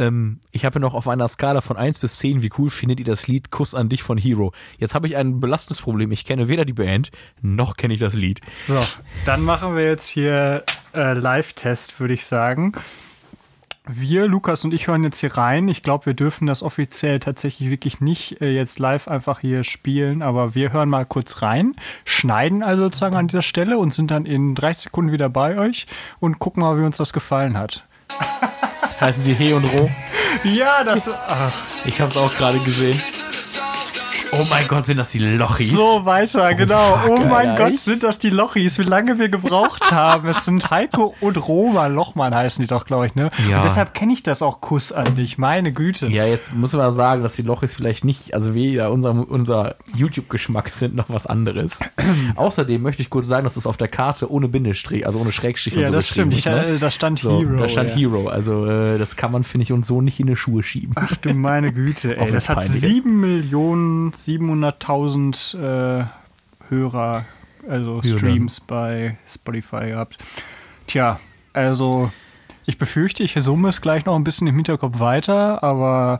[0.01, 3.05] Ähm, ich habe noch auf einer Skala von 1 bis 10, wie cool findet ihr
[3.05, 4.51] das Lied Kuss an dich von Hero?
[4.79, 6.11] Jetzt habe ich ein belastendes Problem.
[6.11, 7.11] Ich kenne weder die Band,
[7.41, 8.41] noch kenne ich das Lied.
[8.67, 8.83] So,
[9.25, 12.73] dann machen wir jetzt hier äh, Live-Test, würde ich sagen.
[13.87, 15.67] Wir, Lukas und ich, hören jetzt hier rein.
[15.67, 20.21] Ich glaube, wir dürfen das offiziell tatsächlich wirklich nicht äh, jetzt live einfach hier spielen,
[20.21, 24.25] aber wir hören mal kurz rein, schneiden also sozusagen an dieser Stelle und sind dann
[24.25, 25.87] in 30 Sekunden wieder bei euch
[26.19, 27.83] und gucken mal, wie uns das gefallen hat.
[29.01, 29.89] Heißen sie He und Ro?
[30.43, 31.09] Ja, das.
[31.09, 31.51] Ach.
[31.85, 32.97] Ich habe es auch gerade gesehen.
[34.33, 35.71] Oh mein Gott, sind das die Lochis?
[35.71, 36.97] So weiter, oh, genau.
[36.97, 37.69] Fuck, oh mein Alter.
[37.69, 38.79] Gott, sind das die Lochis?
[38.79, 40.29] Wie lange wir gebraucht haben.
[40.29, 43.29] es sind Heiko und Roma Lochmann heißen die doch, glaube ich, ne?
[43.49, 43.57] Ja.
[43.57, 45.37] Und deshalb kenne ich das auch Kuss an dich.
[45.37, 46.07] Meine Güte.
[46.07, 50.69] Ja, jetzt muss man sagen, dass die Lochis vielleicht nicht, also weder unser, unser YouTube-Geschmack
[50.69, 51.79] sind noch was anderes.
[52.35, 55.73] Außerdem möchte ich kurz sagen, dass es auf der Karte ohne Bindestrich, also ohne Schrägstrich
[55.73, 56.33] ja, und so das stimmt.
[56.33, 56.77] Ist, ne?
[56.79, 57.57] da stand so, Hero.
[57.57, 57.95] Da stand ja.
[57.95, 58.29] Hero.
[58.29, 60.93] Also äh, das kann man, finde ich, uns so nicht in die Schuhe schieben.
[60.95, 62.31] Ach du meine Güte, ey.
[62.31, 66.05] das hat sieben Millionen 700.000 äh,
[66.69, 67.25] Hörer,
[67.67, 70.17] also Streams bei Spotify gehabt.
[70.87, 71.19] Tja,
[71.53, 72.11] also
[72.65, 76.19] ich befürchte, ich summe es gleich noch ein bisschen im Hinterkopf weiter, aber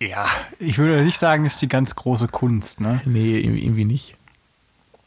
[0.00, 0.26] ja,
[0.58, 3.00] ich würde nicht sagen, ist die ganz große Kunst, ne?
[3.04, 4.16] Nee, irgendwie nicht.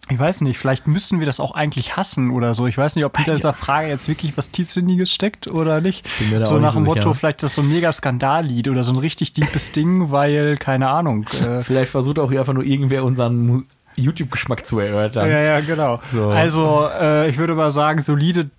[0.08, 2.68] Ich weiß nicht, vielleicht müssen wir das auch eigentlich hassen oder so.
[2.68, 6.08] Ich weiß nicht, ob hinter dieser Frage jetzt wirklich was Tiefsinniges steckt oder nicht.
[6.44, 7.16] So nach dem Motto, sicher.
[7.16, 10.90] vielleicht ist das so ein mega Skandallied oder so ein richtig deepes Ding, weil, keine
[10.90, 11.26] Ahnung.
[11.36, 13.66] Äh vielleicht versucht auch einfach nur irgendwer unseren
[13.96, 15.30] YouTube-Geschmack zu erörtern.
[15.30, 16.00] Ja, ja, genau.
[16.08, 16.30] So.
[16.30, 18.50] Also, äh, ich würde mal sagen, solide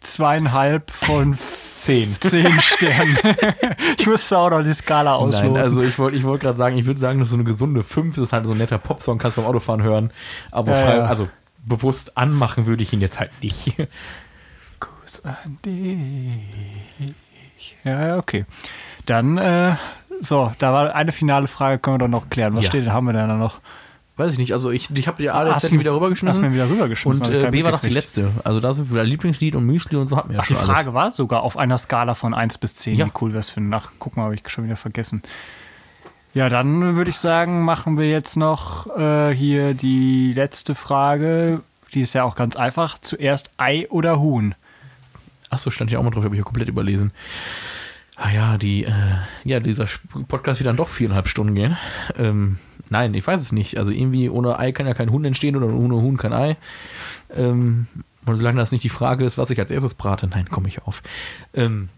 [0.00, 1.34] zweieinhalb von
[1.80, 2.14] zehn.
[2.20, 3.18] Zehn Sternen.
[3.98, 5.54] ich müsste auch noch die Skala ausloten.
[5.54, 7.44] Nein, also ich wollte ich wollt gerade sagen, ich würde sagen, das ist so eine
[7.44, 8.16] gesunde 5.
[8.16, 10.10] Das ist halt so ein netter Popsong, kannst du beim Autofahren hören.
[10.50, 11.06] Aber ja, frei, ja.
[11.06, 11.28] also
[11.64, 13.74] bewusst anmachen würde ich ihn jetzt halt nicht.
[14.80, 16.40] Kuss an dich.
[17.84, 18.44] Ja, okay.
[19.06, 19.76] Dann, äh,
[20.20, 22.54] so, da war eine finale Frage, können wir doch noch klären.
[22.54, 22.70] Was ja.
[22.70, 23.60] steht, haben wir denn da noch?
[24.16, 24.52] Weiß ich nicht.
[24.54, 26.42] Also ich, ich habe die A jetzt wieder rübergeschmissen.
[26.42, 27.26] Hast mir wieder rübergeschmissen.
[27.26, 28.30] Und äh, B war das die letzte.
[28.44, 30.62] Also da sind wir Lieblingslied und Müsli und so hatten wir ja Ach, schon Die
[30.64, 30.94] Frage alles.
[30.94, 32.96] war sogar auf einer Skala von 1 bis 10.
[32.96, 33.06] Ja.
[33.06, 33.74] Wie cool wäre es finden.
[33.74, 35.22] Ach, guck mal, habe ich schon wieder vergessen.
[36.32, 41.60] Ja, dann würde ich sagen, machen wir jetzt noch äh, hier die letzte Frage.
[41.92, 42.98] Die ist ja auch ganz einfach.
[42.98, 44.54] Zuerst Ei oder Huhn?
[45.50, 47.12] Achso, stand hier auch mal drauf, habe ich ja komplett überlesen.
[48.16, 48.92] Ah ja, die, äh,
[49.44, 49.86] ja, dieser
[50.26, 51.76] Podcast wird dann doch viereinhalb Stunden gehen.
[52.16, 52.58] Ähm,
[52.90, 53.78] nein, ich weiß es nicht.
[53.78, 56.56] Also irgendwie ohne Ei kann ja kein Huhn entstehen oder ohne Huhn kein Ei.
[57.34, 57.86] Ähm,
[58.26, 60.82] und solange das nicht die Frage ist, was ich als erstes brate, nein, komme ich
[60.82, 61.02] auf.
[61.54, 61.88] Ähm,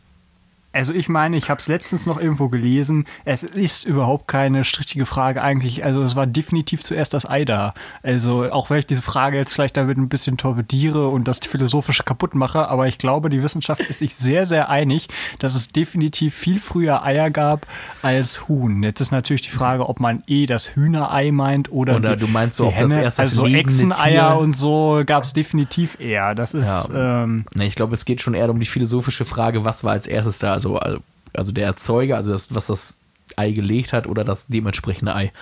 [0.72, 3.06] also ich meine, ich habe es letztens noch irgendwo gelesen.
[3.24, 5.82] Es ist überhaupt keine strittige Frage eigentlich.
[5.82, 7.72] Also es war definitiv zuerst das Ei da.
[8.02, 12.02] Also auch wenn ich diese Frage jetzt vielleicht damit ein bisschen torpediere und das Philosophische
[12.02, 16.34] kaputt mache, aber ich glaube, die Wissenschaft ist sich sehr, sehr einig, dass es definitiv
[16.34, 17.66] viel früher Eier gab
[18.02, 18.82] als Huhn.
[18.82, 22.30] Jetzt ist natürlich die Frage, ob man eh das Hühnerei meint oder, oder die, du
[22.30, 22.88] meinst so, ob Henne.
[22.88, 26.34] das erst das also Echseneier und so gab es definitiv eher.
[26.34, 26.90] Das ist.
[26.90, 27.24] Ja.
[27.24, 30.38] Ähm, ich glaube, es geht schon eher um die philosophische Frage, was war als erstes
[30.38, 30.57] da?
[30.66, 31.02] Also,
[31.34, 33.00] also der Erzeuger, also das, was das
[33.36, 35.32] Ei gelegt hat oder das dementsprechende Ei.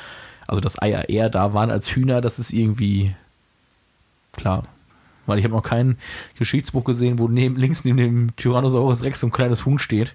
[0.47, 3.15] Also dass Eier eher da waren als Hühner, das ist irgendwie
[4.33, 4.65] klar.
[5.27, 5.99] Weil ich habe noch kein
[6.39, 10.15] Geschichtsbuch gesehen, wo neben, links neben dem Tyrannosaurus Rex so ein kleines Huhn steht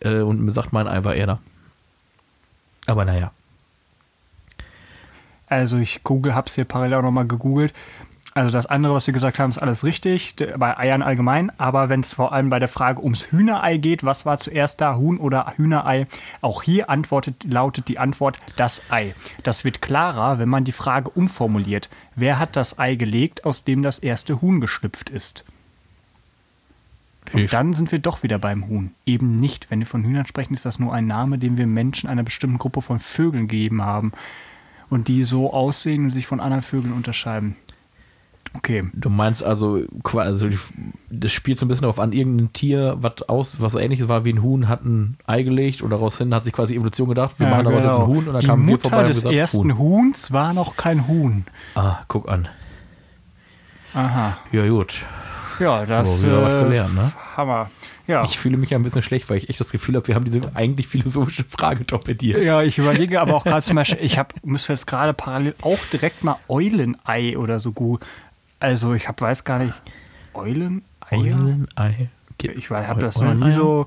[0.00, 1.38] äh, und mir sagt, mein Ei war eher da.
[2.86, 3.32] Aber naja.
[5.46, 7.74] Also ich google, hab's hier parallel auch nochmal gegoogelt.
[8.34, 11.52] Also das andere, was Sie gesagt haben, ist alles richtig, bei Eiern allgemein.
[11.58, 14.96] Aber wenn es vor allem bei der Frage ums Hühnerei geht, was war zuerst da,
[14.96, 16.06] Huhn oder Hühnerei?
[16.40, 19.14] Auch hier antwortet, lautet die Antwort das Ei.
[19.42, 21.90] Das wird klarer, wenn man die Frage umformuliert.
[22.16, 25.44] Wer hat das Ei gelegt, aus dem das erste Huhn geschlüpft ist?
[27.34, 28.92] Und dann sind wir doch wieder beim Huhn.
[29.04, 29.70] Eben nicht.
[29.70, 32.58] Wenn wir von Hühnern sprechen, ist das nur ein Name, den wir Menschen einer bestimmten
[32.58, 34.12] Gruppe von Vögeln gegeben haben.
[34.90, 37.56] Und die so aussehen und sich von anderen Vögeln unterscheiden.
[38.54, 38.84] Okay.
[38.92, 39.80] Du meinst also,
[40.14, 40.48] also
[41.10, 44.32] das spielt so ein bisschen darauf an, irgendein Tier, was aus, was ähnliches war wie
[44.32, 47.46] ein Huhn, hat ein Ei gelegt und daraus hin hat sich quasi Evolution gedacht, wir
[47.46, 47.92] ja, machen daraus genau.
[47.92, 49.78] jetzt ein Huhn und dann Die kamen wir vorbei und gesagt, des ersten Huhn.
[49.78, 51.44] Huhns war noch kein Huhn.
[51.74, 52.48] Ah, guck an.
[53.94, 54.38] Aha.
[54.52, 55.04] Ja, gut.
[55.58, 57.12] Ja, das oh, äh, was gelernt, ne?
[57.36, 57.70] Hammer.
[58.06, 58.24] Ja.
[58.24, 60.40] Ich fühle mich ein bisschen schlecht, weil ich echt das Gefühl habe, wir haben diese
[60.54, 62.42] eigentlich philosophische Frage torpediert.
[62.42, 65.78] Ja, ich überlege aber auch gerade zum Beispiel, ich habe, müsste jetzt gerade parallel auch
[65.92, 68.04] direkt mal Eulenei oder so gut
[68.62, 69.74] also ich hab, weiß gar nicht,
[70.34, 70.82] Euleneier?
[71.10, 72.08] Eulenei.
[72.38, 73.86] Ich habe das noch nie so,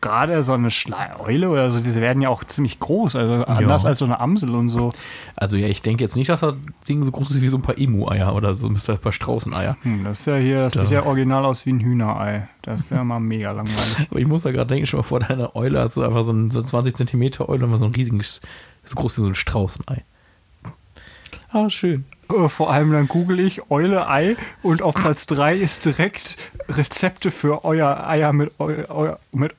[0.00, 3.84] gerade so eine Schla Eule oder so, diese werden ja auch ziemlich groß, also anders
[3.84, 3.88] Ja.
[3.90, 4.90] als so eine Amsel und so.
[5.36, 6.56] Also ja, ich denke jetzt nicht, dass das
[6.88, 9.76] Ding so groß ist wie so ein paar Emu-Eier oder so, ein paar Straußeneier.
[9.82, 10.80] Hm, das ist ja hier, das Da.
[10.80, 12.48] sieht ja original aus wie ein Hühnerei.
[12.62, 14.06] Das ist ja mal mega langweilig.
[14.10, 16.32] Aber ich muss da gerade denken, schon mal vor deiner Eule hast du einfach so
[16.32, 18.40] ein so 20 Zentimeter Eule und so ein riesiges,
[18.84, 20.04] so groß wie so ein Straußenei.
[21.50, 22.04] Ah, schön.
[22.32, 26.36] Äh, Vor allem dann google ich Eule Ei und auf Platz 3 ist direkt
[26.68, 29.54] Rezepte für euer Eier mit eu, euer, mit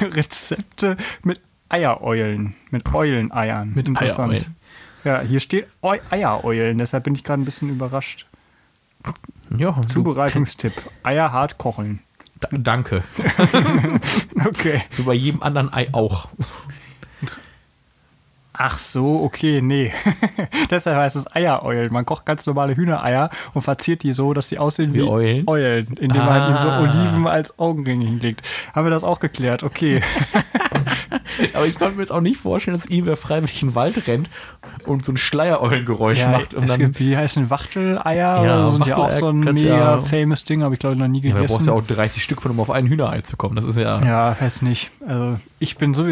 [0.00, 3.72] Rezepte mit Eiereulen, mit Euleneiern.
[3.74, 4.32] Mit Interessant.
[4.34, 4.56] Eiereulen.
[5.04, 8.26] Ja, hier steht Eu Eiereulen, deshalb bin ich gerade ein bisschen überrascht.
[9.56, 12.00] Ja, Zubereitungstipp: Eier hart kochen.
[12.40, 13.02] kenn- Da- Danke.
[14.46, 14.82] Okay.
[14.90, 16.28] So bei jedem anderen Ei auch.
[18.56, 19.92] Ach so, okay, nee.
[20.70, 21.92] Deshalb heißt es Eiereulen.
[21.92, 25.48] Man kocht ganz normale Hühnereier und verziert die so, dass sie aussehen wie, Wie Eulen?
[25.48, 26.80] Eulen, indem man ihnen so Ah.
[26.80, 28.42] Oliven als Augenringe hinlegt.
[28.72, 29.64] Haben wir das auch geklärt?
[29.64, 30.00] Okay.
[31.54, 34.28] Aber ich konnte mir jetzt auch nicht vorstellen, dass irgendwer freiwillig in den Wald rennt
[34.86, 36.54] und so ein Schleiereulengeräusch ja, macht.
[36.54, 38.04] Und es dann, gibt, wie heißen Wachteleier?
[38.14, 40.94] Ja, oder so, sind ja auch so ein mega ja- famous Ding, habe ich glaube
[40.94, 41.54] ich noch nie ja, aber du gegessen.
[41.54, 43.56] brauchst ja auch 30 Stück von, um auf ein Hühnerei zu kommen.
[43.56, 44.02] Das ist ja.
[44.04, 44.90] Ja, weiß nicht.
[45.06, 46.04] Also ich bin so,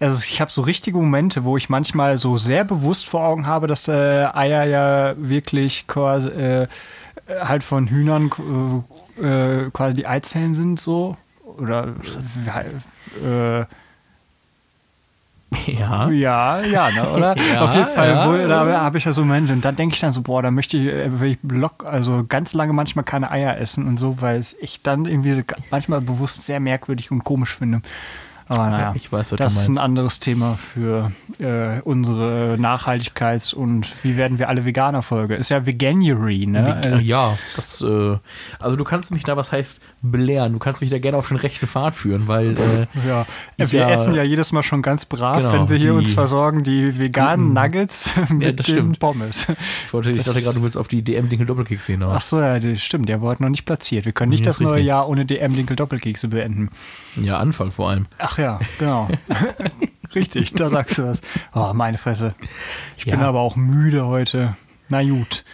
[0.00, 3.66] also ich habe so richtige Momente, wo ich manchmal so sehr bewusst vor Augen habe,
[3.66, 6.68] dass äh, Eier ja wirklich quasi äh,
[7.40, 8.30] halt von Hühnern
[9.20, 11.16] äh, äh, quasi die Eizellen sind so
[11.58, 11.94] oder
[13.24, 13.64] äh,
[15.66, 16.10] Ja.
[16.10, 17.34] ja, ja, ne, oder?
[17.52, 18.26] Ja, Auf jeden Fall, ja.
[18.26, 20.50] wo, da habe ich ja so Momente und dann denke ich dann so, boah, da
[20.50, 24.20] möchte ich, äh, will ich lock, also ganz lange manchmal keine Eier essen und so,
[24.20, 27.82] weil es ich dann irgendwie manchmal bewusst sehr merkwürdig und komisch finde.
[28.48, 34.16] Aber naja, ich weiß, das ist ein anderes Thema für äh, unsere Nachhaltigkeits- und wie
[34.16, 35.34] werden wir alle Veganer-Folge.
[35.34, 36.80] Ist ja Veganuary, ne?
[36.82, 38.16] Wie- Äh, ja, das, äh,
[38.58, 40.54] also du kannst mich da, was heißt, belehren.
[40.54, 43.26] Du kannst mich da gerne auf den rechten Pfad führen, weil äh, ja.
[43.58, 45.98] Ich wir ja- essen ja jedes Mal schon ganz brav, Genau, wenn wir hier die
[45.98, 48.92] uns versorgen, die veganen Nuggets mit das den.
[48.96, 49.46] Pommes.
[49.86, 52.28] ich wollte, ich Das- dachte gerade, du willst auf die DM-Dinkel-Doppelkekse Ach hinaus.
[52.30, 54.06] so, ja, das stimmt, der wurde noch nicht platziert.
[54.06, 54.80] Wir können nicht Ja, das ist neue.
[54.80, 56.70] Jahr ohne DM-Dinkel-Doppelkekse beenden.
[57.16, 58.06] Ja, Anfang vor allem.
[58.18, 59.08] Ach ja, genau.
[60.14, 61.20] Richtig, da sagst du was.
[61.54, 62.34] Oh, meine Fresse.
[62.96, 63.28] Ich bin Ja.
[63.28, 64.56] aber auch müde heute.
[64.88, 65.44] Na gut.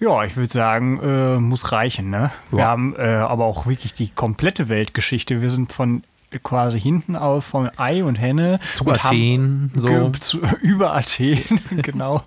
[0.00, 2.30] Ja, ich würde sagen, äh, muss reichen, ne?
[2.50, 2.66] Wir Ja.
[2.66, 5.40] haben äh, aber auch wirklich die komplette Weltgeschichte.
[5.40, 6.02] Wir sind von
[6.42, 9.88] quasi hinten auf von Ei und Henne Zu und haben- Athen, so.
[9.88, 11.38] Ge- zu, über Athen,
[11.82, 12.22] genau.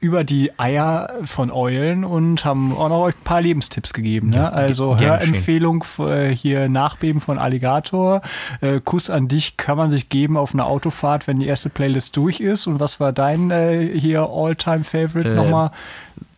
[0.00, 4.30] über die Eier von Eulen und haben auch noch euch ein paar Lebenstipps gegeben.
[4.30, 4.36] Ne?
[4.36, 4.98] Ja, Also.
[4.98, 8.22] Hörempfehlung äh, hier Nachbeben von Alligator.
[8.60, 12.16] Äh, Kuss an dich kann man sich geben auf einer Autofahrt, wenn die erste Playlist
[12.16, 12.66] durch ist.
[12.66, 15.70] Und was war dein äh, hier All-Time-Favorite Äh, nochmal?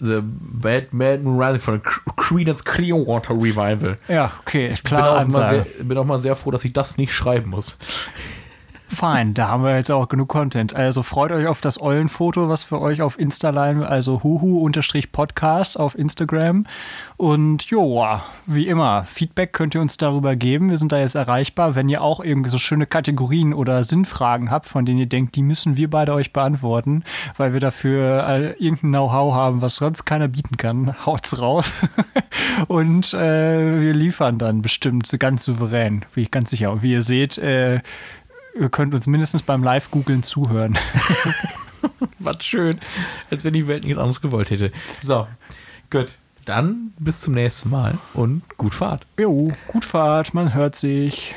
[0.00, 0.20] The
[1.22, 3.98] Moon Rising von Cre- Creedence Clearwater Revival.
[4.08, 6.98] Ja, okay, Ich bin auch, mal sehr, bin auch mal sehr froh, dass ich das
[6.98, 7.78] nicht schreiben muss.
[8.88, 10.74] Fein, da haben wir jetzt auch genug Content.
[10.74, 16.66] Also freut euch auf das Eulenfoto, was wir euch auf Instaline, also huhu-podcast auf Instagram.
[17.16, 20.70] Und joa, wie immer, Feedback könnt ihr uns darüber geben.
[20.70, 21.74] Wir sind da jetzt erreichbar.
[21.74, 25.42] Wenn ihr auch irgendwie so schöne Kategorien oder Sinnfragen habt, von denen ihr denkt, die
[25.42, 27.02] müssen wir beide euch beantworten,
[27.36, 31.72] weil wir dafür äh, irgendein Know-how haben, was sonst keiner bieten kann, haut's raus.
[32.68, 36.70] Und äh, wir liefern dann bestimmt ganz souverän, bin ich ganz sicher.
[36.70, 37.80] Und wie ihr seht, äh,
[38.58, 40.76] ihr könnt uns mindestens beim Live-Googlen zuhören.
[42.18, 42.80] Was schön.
[43.30, 44.72] Als wenn die Welt nichts anderes gewollt hätte.
[45.00, 45.26] So,
[45.90, 46.16] gut.
[46.44, 49.04] Dann bis zum nächsten Mal und gut Fahrt.
[49.18, 51.34] Jo, gut Fahrt, man hört sich.